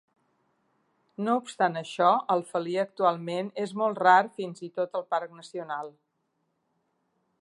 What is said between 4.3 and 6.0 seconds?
fins i tot al parc nacional.